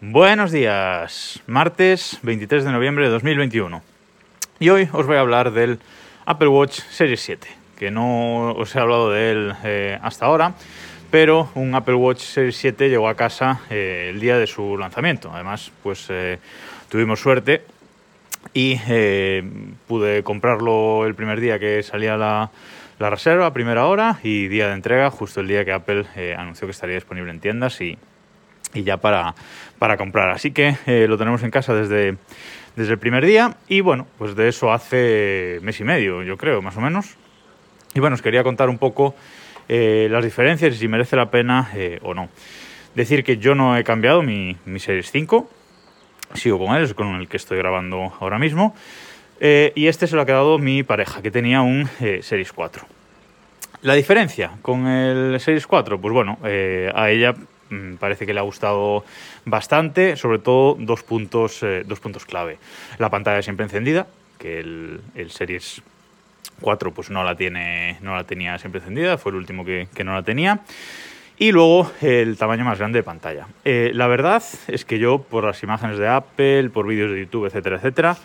Buenos 0.00 0.52
días, 0.52 1.42
martes 1.48 2.20
23 2.22 2.64
de 2.64 2.70
noviembre 2.70 3.06
de 3.06 3.10
2021. 3.10 3.82
Y 4.60 4.68
hoy 4.68 4.88
os 4.92 5.08
voy 5.08 5.16
a 5.16 5.20
hablar 5.20 5.50
del 5.50 5.80
Apple 6.24 6.46
Watch 6.46 6.82
Series 6.88 7.20
7, 7.20 7.48
que 7.76 7.90
no 7.90 8.52
os 8.52 8.76
he 8.76 8.78
hablado 8.78 9.10
de 9.10 9.32
él 9.32 9.54
eh, 9.64 9.98
hasta 10.00 10.26
ahora, 10.26 10.54
pero 11.10 11.50
un 11.56 11.74
Apple 11.74 11.96
Watch 11.96 12.20
Series 12.20 12.56
7 12.58 12.88
llegó 12.88 13.08
a 13.08 13.16
casa 13.16 13.62
eh, 13.70 14.10
el 14.10 14.20
día 14.20 14.38
de 14.38 14.46
su 14.46 14.78
lanzamiento. 14.78 15.32
Además, 15.34 15.72
pues 15.82 16.06
eh, 16.10 16.38
tuvimos 16.88 17.18
suerte 17.18 17.64
y 18.54 18.78
pude 19.88 20.22
comprarlo 20.22 21.06
el 21.06 21.16
primer 21.16 21.40
día 21.40 21.58
que 21.58 21.82
salía 21.82 22.16
la, 22.16 22.52
la 23.00 23.10
reserva, 23.10 23.52
primera 23.52 23.86
hora, 23.86 24.20
y 24.22 24.46
día 24.46 24.68
de 24.68 24.74
entrega, 24.74 25.10
justo 25.10 25.40
el 25.40 25.48
día 25.48 25.64
que 25.64 25.72
Apple 25.72 26.06
anunció 26.38 26.68
que 26.68 26.70
estaría 26.70 26.94
disponible 26.94 27.32
en 27.32 27.40
tiendas 27.40 27.80
y 27.80 27.98
y 28.74 28.82
ya 28.82 28.98
para, 28.98 29.34
para 29.78 29.96
comprar. 29.96 30.30
Así 30.30 30.50
que 30.50 30.76
eh, 30.86 31.06
lo 31.08 31.16
tenemos 31.16 31.42
en 31.42 31.50
casa 31.50 31.74
desde, 31.74 32.16
desde 32.76 32.92
el 32.92 32.98
primer 32.98 33.24
día 33.24 33.56
y 33.68 33.80
bueno, 33.80 34.06
pues 34.18 34.36
de 34.36 34.48
eso 34.48 34.72
hace 34.72 35.58
mes 35.62 35.80
y 35.80 35.84
medio, 35.84 36.22
yo 36.22 36.36
creo, 36.36 36.62
más 36.62 36.76
o 36.76 36.80
menos. 36.80 37.16
Y 37.94 38.00
bueno, 38.00 38.14
os 38.14 38.22
quería 38.22 38.42
contar 38.42 38.68
un 38.68 38.78
poco 38.78 39.14
eh, 39.68 40.08
las 40.10 40.24
diferencias 40.24 40.74
y 40.74 40.78
si 40.78 40.88
merece 40.88 41.16
la 41.16 41.30
pena 41.30 41.70
eh, 41.74 41.98
o 42.02 42.14
no. 42.14 42.28
Decir 42.94 43.24
que 43.24 43.38
yo 43.38 43.54
no 43.54 43.76
he 43.76 43.84
cambiado 43.84 44.22
mi, 44.22 44.56
mi 44.64 44.80
Series 44.80 45.10
5, 45.10 45.48
sigo 46.34 46.58
con 46.58 46.74
él, 46.74 46.84
es 46.84 46.94
con 46.94 47.14
el 47.14 47.28
que 47.28 47.36
estoy 47.36 47.58
grabando 47.58 48.12
ahora 48.20 48.38
mismo. 48.38 48.74
y 49.40 49.86
este 49.86 50.06
se 50.06 50.16
lo 50.16 50.22
ha 50.22 50.26
quedado 50.26 50.58
mi 50.58 50.82
pareja, 50.82 51.22
que 51.22 51.30
tenía 51.30 51.62
un 51.62 51.88
Series 52.22 52.52
4. 52.52 52.84
La 53.82 53.94
diferencia 53.94 54.52
con 54.62 54.88
el 54.88 55.38
Series 55.38 55.66
4, 55.66 56.00
pues 56.00 56.12
bueno, 56.12 56.38
a 56.42 57.10
ella 57.10 57.34
parece 57.98 58.26
que 58.26 58.34
le 58.34 58.40
ha 58.40 58.42
gustado 58.42 59.04
bastante, 59.44 60.16
sobre 60.16 60.38
todo 60.38 60.76
dos 60.78 61.02
puntos, 61.02 61.62
eh, 61.62 61.84
dos 61.86 62.00
puntos 62.00 62.24
clave. 62.24 62.58
La 62.98 63.10
pantalla 63.10 63.42
siempre 63.42 63.64
encendida, 63.64 64.06
que 64.38 64.60
el, 64.60 65.30
Series 65.30 65.82
4 66.60 66.92
pues 66.92 67.10
no 67.10 67.24
la, 67.24 67.34
tiene, 67.36 67.98
no 68.00 68.14
la 68.14 68.24
tenía 68.24 68.58
siempre 68.58 68.80
encendida, 68.80 69.18
fue 69.18 69.32
el 69.32 69.36
último 69.36 69.64
que, 69.64 69.88
no 70.04 70.14
la 70.14 70.22
tenía. 70.22 70.60
Y 71.40 71.52
luego 71.52 71.90
el 72.00 72.36
tamaño 72.36 72.64
más 72.64 72.78
grande 72.78 72.98
de 72.98 73.02
pantalla. 73.04 73.46
Eh, 73.64 73.92
la 73.94 74.08
verdad 74.08 74.42
es 74.66 74.84
que 74.84 74.98
yo, 74.98 75.22
por 75.22 75.44
las 75.44 75.62
imágenes 75.62 75.98
de 75.98 76.08
Apple, 76.08 76.70
por 76.70 76.86
vídeos 76.86 77.12
de 77.12 77.20
YouTube, 77.20 77.46
etcétera, 77.46 77.76
etcétera, 77.76 78.16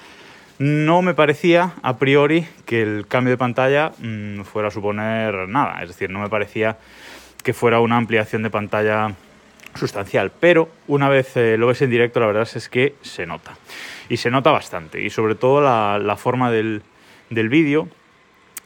no 0.60 1.02
me 1.02 1.14
parecía 1.14 1.74
a 1.82 1.98
priori 1.98 2.48
que 2.66 2.82
el 2.82 3.06
cambio 3.08 3.32
de 3.32 3.38
pantalla 3.38 3.92
mm, 4.00 4.42
fuera 4.42 4.70
a 4.70 4.72
suponer 4.72 5.48
nada. 5.48 5.82
Es 5.84 5.90
decir, 5.90 6.10
no 6.10 6.20
me 6.20 6.30
parecía 6.30 6.78
que 7.44 7.54
fuera 7.54 7.80
una 7.80 7.98
ampliación 7.98 8.44
de 8.44 8.50
pantalla 8.50 9.14
sustancial, 9.76 10.32
pero 10.40 10.70
una 10.88 11.10
vez 11.10 11.36
eh, 11.38 11.58
lo 11.58 11.68
ves 11.68 11.82
en 11.82 11.90
directo 11.90 12.20
la 12.20 12.28
verdad 12.28 12.48
es 12.54 12.70
que 12.70 12.96
se 13.02 13.26
nota. 13.26 13.56
Y 14.10 14.18
se 14.18 14.30
nota 14.30 14.52
bastante. 14.52 15.02
Y 15.02 15.10
sobre 15.10 15.36
todo 15.36 15.62
la, 15.62 16.16
forma 16.18 16.52
del, 16.52 16.84
vídeo, 17.30 17.88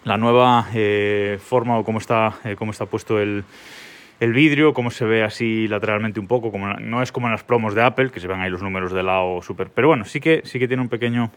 la 0.04 0.18
nueva 0.18 0.68
eh, 0.74 1.40
forma 1.44 1.78
o 1.78 1.84
cómo 1.84 2.00
está, 2.00 2.34
eh, 2.44 2.56
cómo 2.58 2.72
está 2.72 2.86
puesto 2.86 3.20
el, 3.20 3.44
el 4.20 4.34
vidrio, 4.34 4.74
cómo 4.74 4.92
se 4.92 5.06
ve 5.06 5.24
así 5.24 5.68
lateralmente 5.68 6.20
un 6.20 6.28
poco, 6.28 6.52
como 6.52 6.74
no 6.74 7.02
es 7.02 7.12
como 7.12 7.28
en 7.28 7.34
las 7.34 7.44
promos 7.44 7.76
de 7.76 7.84
Apple, 7.84 8.10
que 8.10 8.20
se 8.20 8.28
ven 8.28 8.42
ahí 8.42 8.50
los 8.50 8.62
números 8.62 8.92
de 8.92 9.04
lado 9.04 9.42
súper... 9.42 9.70
Pero 9.70 9.88
bueno, 9.88 10.06
sí 10.06 10.20
que, 10.20 10.42
sí 10.44 10.60
que 10.60 10.68
tiene 10.68 10.82
un 10.82 10.90
pequeño 10.90 11.32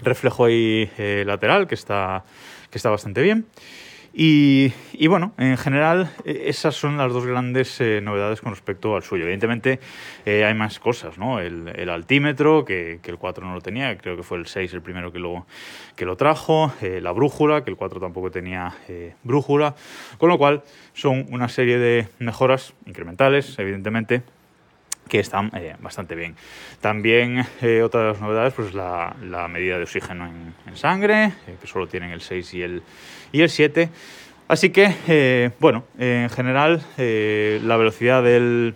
reflejo 0.00 0.44
ahí 0.44 0.90
lateral 1.26 1.66
que 1.66 1.74
está, 1.74 2.24
que 2.70 2.78
está 2.78 2.88
bastante 2.88 3.20
bien. 3.20 3.46
Y, 4.12 4.72
bueno, 5.06 5.32
en 5.38 5.56
general 5.56 6.10
e, 6.24 6.48
esas 6.48 6.74
son 6.74 6.96
las 6.96 7.12
dos 7.12 7.26
grandes 7.26 7.80
eh, 7.80 8.00
novedades 8.02 8.40
con 8.40 8.52
respecto 8.52 8.96
al 8.96 9.02
suyo. 9.02 9.24
Evidentemente 9.24 9.80
eh, 10.24 10.44
hay 10.44 10.54
más 10.54 10.78
cosas, 10.78 11.18
¿no? 11.18 11.40
El, 11.40 11.88
altímetro, 11.88 12.64
que, 12.64 13.00
el 13.02 13.18
4 13.18 13.46
no 13.46 13.54
lo 13.54 13.60
tenía, 13.60 13.96
creo 13.98 14.16
que 14.16 14.22
fue 14.22 14.38
el 14.38 14.46
6 14.46 14.72
el 14.74 14.82
primero 14.82 15.12
que 15.12 15.18
lo, 15.18 15.46
que 15.96 16.04
lo 16.04 16.16
trajo, 16.16 16.72
eh, 16.82 17.00
la 17.00 17.12
brújula, 17.12 17.64
que 17.64 17.70
el 17.70 17.76
4 17.76 18.00
tampoco 18.00 18.30
tenía 18.30 18.74
brújula, 19.22 19.74
con 20.18 20.28
lo 20.28 20.38
cual 20.38 20.62
son 20.92 21.26
una 21.30 21.48
serie 21.48 21.78
de 21.78 22.08
mejoras 22.18 22.74
incrementales, 22.86 23.58
evidentemente, 23.58 24.22
que 25.08 25.20
están 25.20 25.50
eh, 25.54 25.74
bastante 25.80 26.14
bien. 26.14 26.36
También 26.80 27.44
eh, 27.60 27.82
otra 27.82 28.02
de 28.02 28.06
las 28.08 28.20
novedades, 28.20 28.54
pues 28.54 28.74
la, 28.74 29.14
medida 29.50 29.76
de 29.76 29.82
oxígeno 29.82 30.26
en, 30.26 30.76
sangre, 30.76 31.32
eh, 31.46 31.56
que 31.60 31.66
solo 31.66 31.86
tienen 31.86 32.10
el 32.10 32.20
6 32.20 32.54
y 32.54 32.62
el, 32.62 32.82
y 33.32 33.40
el 33.40 33.50
7. 33.50 33.88
Así 34.48 34.70
que, 34.70 35.52
bueno, 35.60 35.84
en 35.98 36.30
general, 36.30 36.80
la 36.96 37.76
velocidad 37.76 38.22
del, 38.22 38.74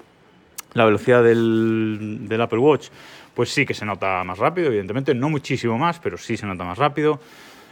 la 0.75 0.84
velocidad 0.84 1.22
del, 1.25 2.28
del, 2.28 2.41
Apple 2.43 2.59
Watch, 2.59 2.88
pues 3.32 3.49
sí 3.49 3.64
que 3.64 3.72
se 3.72 3.87
nota 3.87 4.22
más 4.22 4.37
rápido, 4.37 4.66
evidentemente, 4.66 5.14
no 5.14 5.31
muchísimo 5.31 5.78
más, 5.78 5.99
pero 5.99 6.19
sí 6.19 6.37
se 6.37 6.44
nota 6.44 6.64
más 6.64 6.76
rápido. 6.76 7.20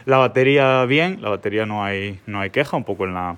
La 0.05 0.17
batería 0.17 0.83
bien, 0.85 1.21
la 1.21 1.29
batería 1.29 1.67
no 1.67 1.83
hay, 1.83 2.19
no 2.25 2.39
hay 2.39 2.49
queja, 2.49 2.75
un 2.75 2.85
poco 2.85 3.05
en 3.05 3.13
la, 3.13 3.37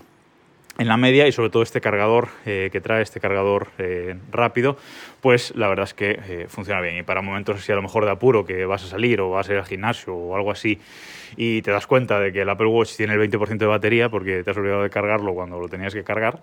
en 0.78 0.88
la 0.88 0.97
media 0.97 1.28
y 1.28 1.31
sobre 1.31 1.50
todo 1.50 1.61
este 1.61 1.81
cargador 1.81 2.29
eh, 2.45 2.69
que 2.72 2.81
trae, 2.81 3.03
este 3.03 3.19
cargador 3.19 3.69
eh, 3.78 4.16
rápido, 4.31 4.78
pues 5.22 5.53
la 5.56 5.67
verdad 5.67 5.84
es 5.85 5.94
que 5.94 6.19
eh, 6.28 6.45
funciona 6.50 6.81
bien. 6.81 6.97
Y 6.97 7.03
para 7.03 7.22
momentos 7.22 7.57
así 7.57 7.72
a 7.72 7.75
lo 7.75 7.81
mejor 7.81 8.06
de 8.06 8.11
apuro 8.11 8.45
que 8.45 8.66
vas 8.66 8.84
a 8.84 8.88
salir 8.88 9.22
o 9.22 9.29
vas 9.29 9.50
a 9.50 9.53
ir 9.53 9.59
al 9.59 9.66
gimnasio 9.66 10.16
o 10.16 10.35
algo 10.35 10.51
así 10.51 10.79
y 11.38 11.61
te 11.61 11.72
das 11.72 11.88
cuenta 11.88 12.19
de 12.19 12.31
que 12.31 12.41
el 12.41 12.50
Apple 12.50 12.67
Watch 12.67 12.95
tiene 12.95 13.13
el 13.13 13.19
20% 13.19 13.57
de 13.57 13.66
batería 13.66 14.09
porque 14.09 14.44
te 14.44 14.51
has 14.51 14.57
olvidado 14.57 14.84
de 14.84 14.89
cargarlo 14.89 15.34
cuando 15.34 15.59
lo 15.59 15.67
tenías 15.67 15.94
que 15.94 16.03
cargar, 16.03 16.41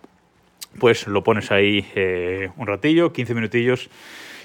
pues 0.79 1.07
lo 1.07 1.23
pones 1.23 1.51
ahí 1.51 1.87
un 2.57 2.67
ratillo, 2.67 3.13
15 3.13 3.35
minutillos 3.35 3.91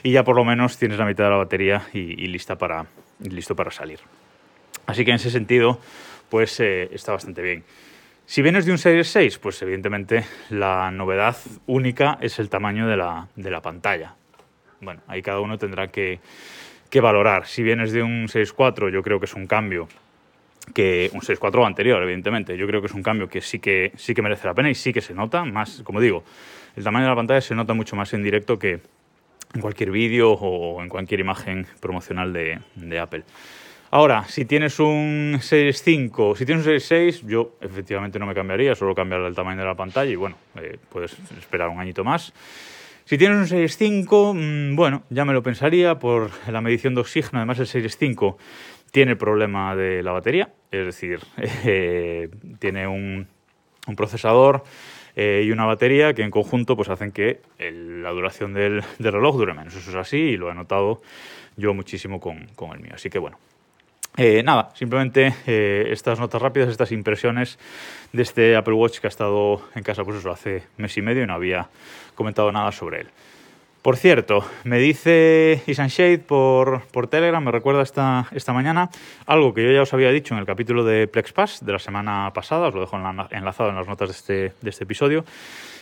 y 0.04 0.12
ya 0.12 0.24
por 0.24 0.36
lo 0.36 0.46
menos 0.46 0.78
tienes 0.78 1.00
la 1.00 1.06
mitad 1.06 1.26
de 1.26 1.30
la 1.32 1.38
batería 1.38 1.88
y, 1.94 2.28
lista 2.28 2.58
para, 2.58 2.86
listo 3.20 3.56
para 3.56 3.72
salir. 3.72 4.00
Así 4.86 5.04
que 5.04 5.12
en 5.12 5.16
ese 5.16 5.32
sentido, 5.32 5.80
pues 6.30 6.60
está 6.60 7.12
bastante 7.12 7.42
bien. 7.42 7.64
Si 8.28 8.42
vienes 8.42 8.66
de 8.66 8.72
un 8.72 8.80
Series 8.80 9.08
6, 9.10 9.38
pues 9.38 9.62
evidentemente 9.62 10.26
la 10.50 10.90
novedad 10.90 11.38
única 11.68 12.18
es 12.22 12.40
el 12.40 12.50
tamaño 12.50 12.88
de 12.88 12.98
la, 12.98 13.28
de 13.36 13.52
la 13.52 13.62
pantalla. 13.62 14.16
Bueno, 14.82 15.02
ahí 15.08 15.22
cada 15.22 15.42
uno 15.42 15.60
tendrá 15.60 15.90
que, 15.90 16.20
que, 16.90 17.02
valorar. 17.02 17.46
Si 17.46 17.62
vienes 17.62 17.92
de 17.92 18.02
un 18.02 18.28
6.4, 18.28 18.92
yo 18.92 19.04
creo 19.04 19.20
que 19.20 19.26
es 19.26 19.36
un 19.36 19.46
cambio 19.46 19.88
que 20.74 21.12
un 21.14 21.22
6.4 21.22 21.68
anterior, 21.68 22.02
evidentemente. 22.02 22.58
Yo 22.58 22.66
creo 22.66 22.82
que 22.82 22.88
es 22.88 22.94
un 22.94 23.04
cambio 23.04 23.30
que 23.30 23.42
sí 23.42 23.60
que 23.60 23.92
sí 23.96 24.16
que 24.16 24.24
merece 24.24 24.48
la 24.48 24.56
pena 24.56 24.72
y 24.72 24.76
sí 24.76 24.92
que 24.92 25.02
se 25.02 25.14
nota 25.14 25.46
más, 25.46 25.84
como 25.84 26.02
digo, 26.02 26.24
el 26.76 26.84
tamaño 26.84 27.06
de 27.06 27.12
la 27.12 27.16
pantalla 27.16 27.42
se 27.42 27.54
nota 27.54 27.76
mucho 27.76 27.96
más 27.96 28.12
en 28.16 28.24
directo 28.24 28.58
que 28.58 28.80
en 29.54 29.62
cualquier 29.62 29.92
vídeo 29.92 30.32
o 30.32 30.82
en 30.82 30.90
cualquier 30.90 31.20
imagen 31.20 31.68
promocional 31.80 32.34
de, 32.34 32.60
de 32.74 33.00
Apple. 33.00 33.24
Ahora, 33.96 34.26
si 34.28 34.44
tienes 34.44 34.78
un 34.82 35.38
6.5, 35.40 36.36
si 36.36 36.46
tienes 36.46 36.68
un 36.68 36.74
6.6, 36.74 37.26
yo 37.26 37.56
efectivamente 37.62 38.20
no 38.20 38.26
me 38.26 38.36
cambiaría, 38.36 38.76
solo 38.76 38.94
cambiar 38.94 39.22
el 39.22 39.34
tamaño 39.34 39.62
de 39.62 39.68
la 39.68 39.76
pantalla 39.76 40.12
y 40.12 40.18
bueno, 40.18 40.36
eh, 40.60 40.78
puedes 40.90 41.18
esperar 41.40 41.70
un 41.70 41.80
añito 41.80 42.04
más. 42.04 42.34
Si 43.06 43.18
tienes 43.18 43.50
un 43.50 43.58
6.5, 43.58 44.34
mm, 44.34 44.76
bueno, 44.76 45.04
ya 45.10 45.24
me 45.24 45.32
lo 45.32 45.42
pensaría 45.42 45.98
por 45.98 46.30
la 46.52 46.60
medición 46.60 46.94
de 46.94 47.00
oxígeno. 47.00 47.40
Además, 47.40 47.58
el 47.60 47.68
6.5 47.68 48.36
tiene 48.92 49.14
el 49.14 49.18
problema 49.18 49.78
de 49.78 50.04
la 50.04 50.12
batería, 50.12 50.50
es 50.72 50.86
decir, 50.88 51.22
eh, 51.64 52.28
tiene 52.60 52.88
un, 52.88 53.30
procesador 53.96 54.66
eh, 55.16 55.44
y 55.46 55.52
una 55.52 55.64
batería 55.64 56.14
que 56.14 56.24
en 56.24 56.32
conjunto 56.32 56.76
pues 56.76 56.90
hacen 56.90 57.14
que 57.14 57.40
la 57.60 58.10
duración 58.10 58.54
del, 58.54 58.84
reloj 59.00 59.38
dure 59.38 59.54
menos. 59.54 59.74
Eso 59.74 59.90
es 59.90 59.96
así 59.96 60.18
y 60.18 60.36
lo 60.36 60.52
he 60.52 60.54
notado 60.54 61.02
yo 61.56 61.74
muchísimo 61.74 62.20
con 62.20 62.72
el 62.74 62.80
mío. 62.82 62.92
Así 62.94 63.10
que 63.10 63.20
bueno, 63.20 63.38
eh, 64.18 64.44
nada, 64.44 64.72
simplemente 64.76 65.34
eh, 65.46 65.88
estas 65.92 66.20
notas 66.20 66.42
rápidas, 66.42 66.70
estas 66.70 66.92
impresiones 66.92 67.60
de 68.14 68.22
este 68.22 68.56
Apple 68.56 68.74
Watch 68.74 69.00
que 69.00 69.08
ha 69.08 69.10
estado 69.10 69.62
en 69.76 69.84
casa 69.84 70.04
pues 70.04 70.18
eso, 70.18 70.32
hace 70.32 70.64
mes 70.78 70.96
y 70.98 71.02
medio 71.02 71.24
y 71.24 71.28
no 71.28 71.34
había 71.34 71.68
comentado 72.16 72.52
nada 72.52 72.72
sobre 72.72 73.02
él. 73.02 73.08
Por 73.82 73.98
cierto, 73.98 74.44
me 74.64 74.80
dice 74.80 75.62
Isan 75.68 75.90
Shade 75.90 76.18
por, 76.18 76.88
por 76.88 77.08
Telegram, 77.08 77.44
me 77.44 77.52
recuerda 77.52 77.84
esta, 77.84 78.28
esta 78.32 78.52
mañana, 78.52 78.90
algo 79.28 79.54
que 79.54 79.64
yo 79.64 79.72
ya 79.72 79.84
os 79.84 79.94
había 79.94 80.10
dicho 80.10 80.34
en 80.34 80.40
el 80.40 80.48
capítulo 80.48 80.84
de 80.84 81.08
PlexPass 81.08 81.64
de 81.64 81.72
la 81.72 81.78
semana 81.78 82.32
pasada, 82.34 82.70
os 82.70 82.74
lo 82.74 82.82
dejo 82.82 82.98
enlazado 83.30 83.70
en 83.70 83.76
las 83.76 83.88
notas 83.88 84.10
de 84.10 84.14
este, 84.14 84.54
de 84.60 84.70
este 84.72 84.86
episodio, 84.86 85.24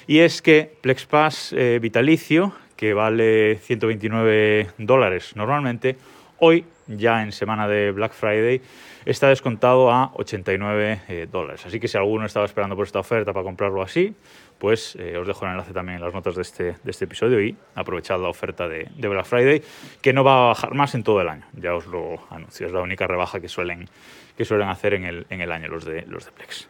y 0.06 0.20
es 0.20 0.42
que 0.42 0.70
PlexPass 0.82 1.54
eh, 1.54 1.80
vitalicio, 1.82 2.52
que 2.76 2.94
vale 2.94 3.60
129 3.60 4.72
dólares 4.80 5.32
normalmente, 5.38 5.96
hoy 6.40 6.66
ya 6.88 7.22
en 7.22 7.32
semana 7.32 7.68
de 7.68 7.92
Black 7.92 8.14
Friday, 8.14 8.62
está 9.06 9.30
descontado 9.30 9.92
a 9.92 10.12
89 10.16 11.02
eh, 11.08 11.28
dólares. 11.32 11.66
Así 11.66 11.80
que 11.80 11.88
si 11.88 11.98
alguno 11.98 12.26
estaba 12.26 12.46
esperando 12.46 12.76
por 12.76 12.86
esta 12.86 13.00
oferta 13.00 13.34
para 13.34 13.44
comprarlo 13.44 13.82
así, 13.82 14.16
pues 14.58 14.96
eh, 15.00 15.18
os 15.18 15.28
dejo 15.28 15.46
el 15.46 15.52
enlace 15.52 15.74
también 15.74 15.98
en 15.98 16.04
las 16.04 16.14
notas 16.14 16.36
de 16.36 16.42
este, 16.42 16.64
de 16.64 16.92
este 16.92 17.06
episodio 17.06 17.42
y 17.42 17.56
aprovechad 17.76 18.20
la 18.20 18.30
oferta 18.30 18.68
de, 18.68 18.90
Black 18.98 19.26
Friday, 19.26 19.62
que 20.02 20.14
no 20.14 20.24
va 20.24 20.46
a 20.46 20.48
bajar 20.50 20.74
más 20.74 20.96
en 20.96 21.04
todo 21.04 21.22
el 21.22 21.30
año. 21.30 21.46
Ya 21.54 21.76
os 21.76 21.88
lo 21.88 22.20
anuncio, 22.30 22.68
es 22.68 22.74
la 22.74 22.82
única 22.82 23.08
rebaja 23.08 23.40
que 23.40 23.50
suelen, 23.50 23.90
que 24.38 24.46
suelen 24.46 24.70
hacer 24.70 24.94
en 24.94 25.06
el, 25.06 25.26
en 25.30 25.42
el 25.42 25.52
año 25.52 25.68
los 25.68 25.86
de, 25.86 26.04
los 26.08 26.26
de 26.26 26.32
Plex. 26.32 26.70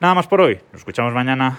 Nada 0.00 0.14
más 0.14 0.26
por 0.26 0.40
hoy, 0.40 0.58
nos 0.72 0.80
escuchamos 0.80 1.12
mañana. 1.12 1.58